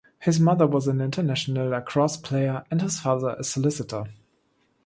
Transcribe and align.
His 0.19 0.39
mother 0.39 0.65
was 0.65 0.87
an 0.87 0.99
international 0.99 1.69
lacrosse 1.69 2.17
player 2.17 2.63
and 2.71 2.81
his 2.81 2.99
father 2.99 3.35
a 3.37 3.43
solicitor. 3.43 4.05